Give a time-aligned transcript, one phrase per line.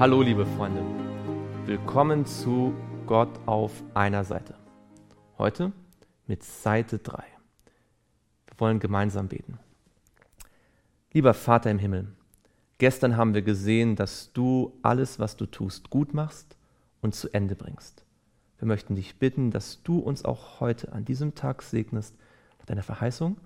[0.00, 0.82] Hallo liebe Freunde,
[1.66, 2.72] willkommen zu
[3.06, 4.54] Gott auf einer Seite.
[5.36, 5.72] Heute
[6.26, 7.18] mit Seite 3.
[7.18, 9.58] Wir wollen gemeinsam beten.
[11.12, 12.08] Lieber Vater im Himmel,
[12.78, 16.56] gestern haben wir gesehen, dass du alles, was du tust, gut machst
[17.02, 18.06] und zu Ende bringst.
[18.58, 22.16] Wir möchten dich bitten, dass du uns auch heute an diesem Tag segnest
[22.58, 23.36] mit deiner Verheißung,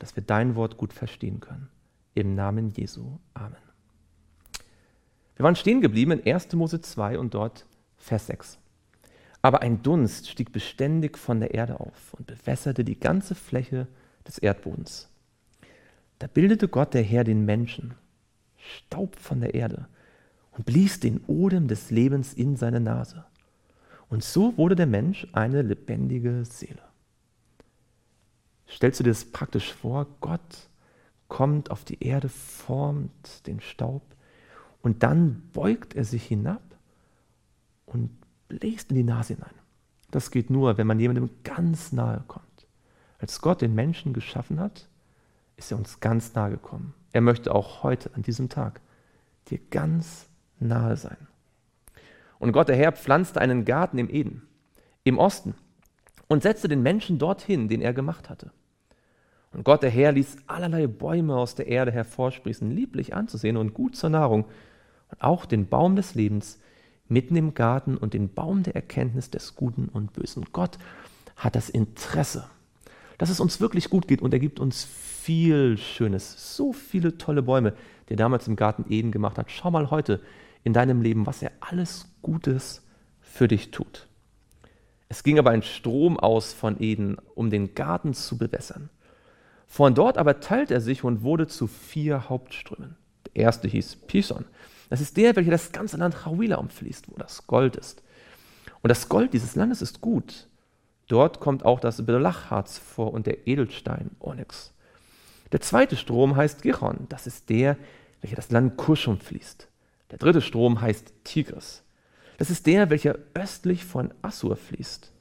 [0.00, 1.68] dass wir dein Wort gut verstehen können.
[2.14, 3.20] Im Namen Jesu.
[3.34, 3.71] Amen.
[5.36, 6.52] Wir waren stehen geblieben in 1.
[6.52, 8.58] Mose 2 und dort Vers 6.
[9.40, 13.88] Aber ein Dunst stieg beständig von der Erde auf und bewässerte die ganze Fläche
[14.26, 15.08] des Erdbodens.
[16.18, 17.94] Da bildete Gott der Herr den Menschen,
[18.56, 19.88] Staub von der Erde,
[20.52, 23.24] und blies den Odem des Lebens in seine Nase.
[24.08, 26.82] Und so wurde der Mensch eine lebendige Seele.
[28.68, 30.06] Stellst du dir das praktisch vor?
[30.20, 30.68] Gott
[31.28, 34.02] kommt auf die Erde, formt den Staub
[34.82, 36.62] und dann beugt er sich hinab
[37.86, 38.10] und
[38.48, 39.54] bläst in die Nase hinein.
[40.10, 42.66] Das geht nur, wenn man jemandem ganz nahe kommt.
[43.18, 44.88] Als Gott den Menschen geschaffen hat,
[45.56, 46.94] ist er uns ganz nahe gekommen.
[47.12, 48.80] Er möchte auch heute, an diesem Tag,
[49.48, 50.26] dir ganz
[50.58, 51.28] nahe sein.
[52.38, 54.42] Und Gott der Herr pflanzte einen Garten im Eden,
[55.04, 55.54] im Osten,
[56.28, 58.50] und setzte den Menschen dorthin, den er gemacht hatte.
[59.52, 63.96] Und Gott der Herr ließ allerlei Bäume aus der Erde hervorsprießen, lieblich anzusehen und gut
[63.96, 64.46] zur Nahrung,
[65.20, 66.58] auch den Baum des Lebens
[67.08, 70.46] mitten im Garten und den Baum der Erkenntnis des Guten und Bösen.
[70.52, 70.78] Gott
[71.36, 72.48] hat das Interesse,
[73.18, 77.42] dass es uns wirklich gut geht und er gibt uns viel Schönes, so viele tolle
[77.42, 77.74] Bäume,
[78.08, 79.50] die er damals im Garten Eden gemacht hat.
[79.50, 80.20] Schau mal heute
[80.64, 82.82] in deinem Leben, was er alles Gutes
[83.20, 84.06] für dich tut.
[85.08, 88.88] Es ging aber ein Strom aus von Eden, um den Garten zu bewässern.
[89.66, 92.96] Von dort aber teilte er sich und wurde zu vier Hauptströmen.
[93.26, 94.44] Der erste hieß Pison.
[94.90, 98.02] Das ist der, welcher das ganze Land Hawila umfließt, wo das Gold ist.
[98.82, 100.48] Und das Gold dieses Landes ist gut.
[101.08, 104.72] Dort kommt auch das Belachharz vor und der Edelstein Onyx.
[105.52, 107.06] Der zweite Strom heißt Gichon.
[107.08, 107.76] Das ist der,
[108.20, 109.68] welcher das Land Kusch umfließt.
[110.10, 111.82] Der dritte Strom heißt Tigris.
[112.38, 115.12] Das ist der, welcher östlich von Assur fließt.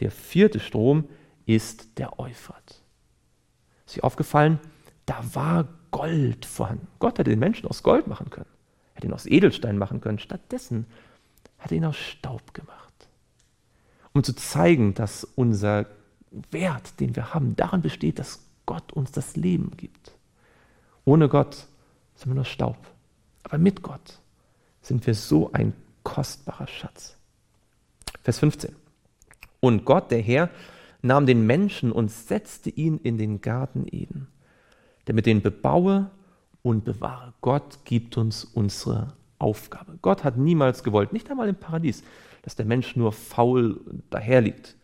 [0.00, 1.08] Der vierte Strom
[1.44, 2.82] ist der Euphrat.
[3.86, 4.58] Ist dir aufgefallen?
[5.06, 6.86] Da war Gold vorhanden.
[6.98, 8.46] Gott hätte den Menschen aus Gold machen können
[9.02, 10.18] hätte ihn aus Edelstein machen können.
[10.18, 10.86] Stattdessen
[11.58, 13.08] hat er ihn aus Staub gemacht.
[14.12, 15.86] Um zu zeigen, dass unser
[16.50, 20.12] Wert, den wir haben, daran besteht, dass Gott uns das Leben gibt.
[21.04, 21.66] Ohne Gott
[22.14, 22.76] sind wir nur Staub.
[23.42, 24.20] Aber mit Gott
[24.82, 25.72] sind wir so ein
[26.04, 27.16] kostbarer Schatz.
[28.22, 28.74] Vers 15.
[29.60, 30.50] Und Gott, der Herr,
[31.02, 34.28] nahm den Menschen und setzte ihn in den Garten Eden,
[35.06, 36.10] damit den bebaue
[36.62, 37.34] und bewahre.
[37.40, 39.98] Gott gibt uns unsere Aufgabe.
[40.02, 42.02] Gott hat niemals gewollt, nicht einmal im Paradies,
[42.42, 43.80] dass der Mensch nur faul
[44.10, 44.76] daherliegt.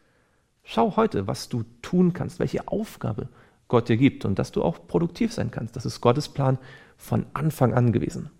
[0.64, 3.28] Schau heute, was du tun kannst, welche Aufgabe
[3.68, 5.76] Gott dir gibt und dass du auch produktiv sein kannst.
[5.76, 6.58] Das ist Gottes Plan
[6.96, 8.30] von Anfang an gewesen.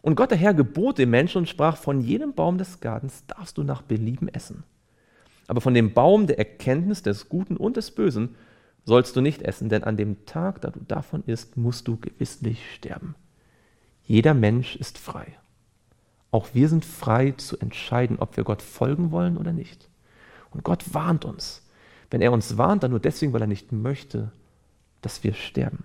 [0.00, 3.56] Und Gott der Herr gebot dem Menschen und sprach, von jedem Baum des Gartens darfst
[3.58, 4.64] du nach Belieben essen.
[5.46, 8.34] Aber von dem Baum der Erkenntnis des Guten und des Bösen
[8.84, 12.60] sollst du nicht essen, denn an dem Tag, da du davon isst, musst du gewisslich
[12.74, 13.14] sterben.
[14.04, 15.38] Jeder Mensch ist frei.
[16.30, 19.88] Auch wir sind frei zu entscheiden, ob wir Gott folgen wollen oder nicht.
[20.50, 21.62] Und Gott warnt uns.
[22.10, 24.32] Wenn er uns warnt, dann nur deswegen, weil er nicht möchte,
[25.00, 25.84] dass wir sterben.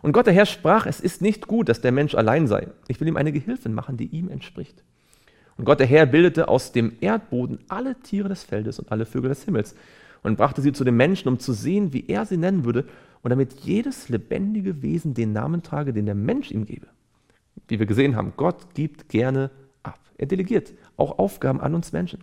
[0.00, 2.68] Und Gott der Herr sprach, es ist nicht gut, dass der Mensch allein sei.
[2.86, 4.82] Ich will ihm eine Gehilfin machen, die ihm entspricht.
[5.56, 9.28] Und Gott der Herr bildete aus dem Erdboden alle Tiere des Feldes und alle Vögel
[9.28, 9.74] des Himmels
[10.22, 12.86] und brachte sie zu dem Menschen, um zu sehen, wie er sie nennen würde,
[13.22, 16.86] und damit jedes lebendige Wesen den Namen trage, den der Mensch ihm gebe.
[17.66, 19.50] Wie wir gesehen haben, Gott gibt gerne
[19.82, 19.98] ab.
[20.16, 22.20] Er delegiert auch Aufgaben an uns Menschen.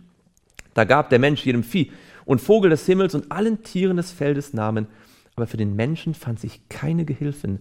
[0.74, 1.92] Da gab der Mensch jedem Vieh
[2.24, 4.86] und Vogel des Himmels und allen Tieren des Feldes Namen,
[5.34, 7.58] aber für den Menschen fand sich keine Gehilfin,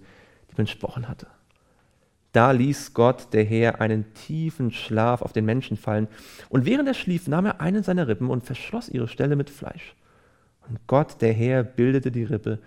[0.50, 1.28] die man gesprochen hatte.
[2.32, 6.08] Da ließ Gott, der Herr, einen tiefen Schlaf auf den Menschen fallen,
[6.50, 9.96] und während er schlief, nahm er einen seiner Rippen und verschloss ihre Stelle mit Fleisch.
[10.70, 12.60] Und Gott, der Herr, bildete die Rippe,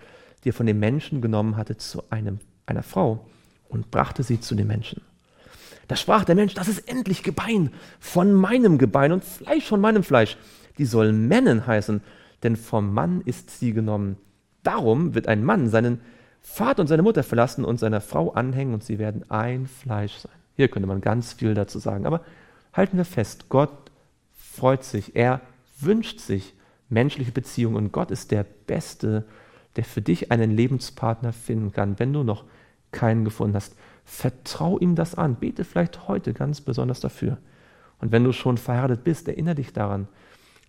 [0.43, 3.25] die er von dem Menschen genommen hatte, zu einem, einer Frau
[3.67, 5.01] und brachte sie zu dem Menschen.
[5.87, 10.03] Da sprach der Mensch, das ist endlich Gebein von meinem Gebein und Fleisch von meinem
[10.03, 10.37] Fleisch.
[10.77, 12.01] Die soll Männen heißen,
[12.43, 14.17] denn vom Mann ist sie genommen.
[14.63, 15.99] Darum wird ein Mann seinen
[16.41, 20.31] Vater und seine Mutter verlassen und seiner Frau anhängen und sie werden ein Fleisch sein.
[20.55, 22.21] Hier könnte man ganz viel dazu sagen, aber
[22.73, 23.71] halten wir fest, Gott
[24.37, 25.41] freut sich, er
[25.79, 26.53] wünscht sich,
[26.89, 27.77] menschliche Beziehungen.
[27.77, 29.25] Und Gott ist der Beste,
[29.75, 32.43] der für dich einen Lebenspartner finden kann, wenn du noch
[32.91, 33.75] keinen gefunden hast.
[34.03, 35.35] Vertrau ihm das an.
[35.35, 37.37] Bete vielleicht heute ganz besonders dafür.
[37.99, 40.07] Und wenn du schon verheiratet bist, erinnere dich daran,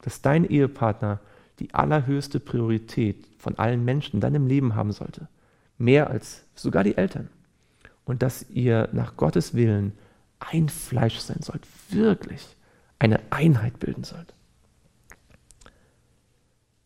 [0.03, 1.21] dass dein Ehepartner
[1.59, 5.29] die allerhöchste Priorität von allen Menschen in deinem Leben haben sollte.
[5.79, 7.29] Mehr als sogar die Eltern.
[8.05, 9.93] Und dass ihr nach Gottes Willen
[10.41, 11.67] ein Fleisch sein sollt.
[11.91, 12.57] Wirklich
[12.99, 14.35] eine Einheit bilden sollt.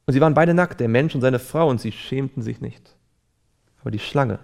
[0.06, 2.96] Und sie waren beide nackt, der Mensch und seine Frau, und sie schämten sich nicht.
[3.80, 4.38] Aber die Schlange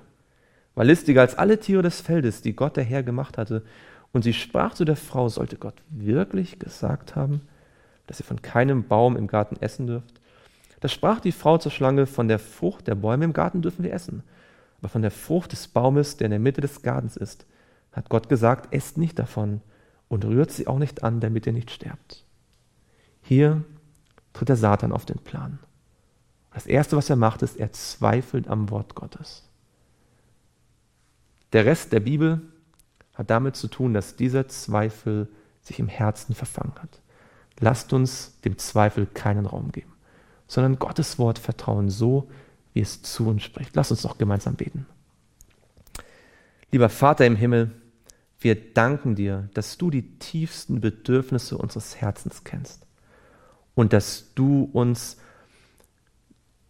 [0.75, 3.63] war listiger als alle Tiere des Feldes, die Gott der Herr gemacht hatte,
[4.13, 7.43] und sie sprach zu der Frau, sollte Gott wirklich gesagt haben,
[8.07, 10.21] dass ihr von keinem Baum im Garten essen dürft?
[10.81, 13.93] Da sprach die Frau zur Schlange, von der Frucht der Bäume im Garten dürfen wir
[13.93, 14.23] essen,
[14.79, 17.47] aber von der Frucht des Baumes, der in der Mitte des Gartens ist,
[17.93, 19.61] hat Gott gesagt, esst nicht davon
[20.09, 22.25] und rührt sie auch nicht an, damit ihr nicht sterbt.
[23.23, 23.63] Hier
[24.41, 25.59] tritt der Satan auf den Plan.
[26.55, 29.47] Das Erste, was er macht, ist, er zweifelt am Wort Gottes.
[31.53, 32.41] Der Rest der Bibel
[33.13, 35.29] hat damit zu tun, dass dieser Zweifel
[35.61, 37.03] sich im Herzen verfangen hat.
[37.59, 39.93] Lasst uns dem Zweifel keinen Raum geben,
[40.47, 42.31] sondern Gottes Wort vertrauen so,
[42.73, 43.77] wie es zu uns spricht.
[43.77, 44.87] Lasst uns noch gemeinsam beten.
[46.73, 47.73] Lieber Vater im Himmel,
[48.39, 52.87] wir danken dir, dass du die tiefsten Bedürfnisse unseres Herzens kennst
[53.75, 55.17] und dass du uns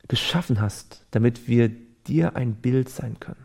[0.09, 1.71] geschaffen hast, damit wir
[2.07, 3.45] dir ein Bild sein können.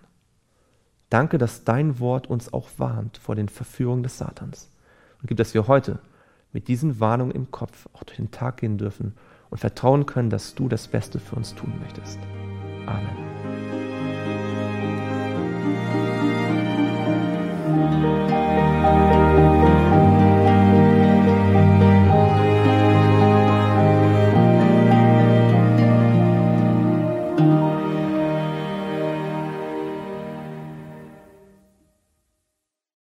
[1.10, 4.72] Danke, dass dein Wort uns auch warnt vor den Verführungen des Satans.
[5.22, 6.00] Und gib, dass wir heute
[6.52, 9.14] mit diesen Warnungen im Kopf auch durch den Tag gehen dürfen
[9.50, 12.20] und vertrauen können, dass du das Beste für uns tun möchtest.
[12.86, 13.16] Amen.
[17.76, 19.25] Musik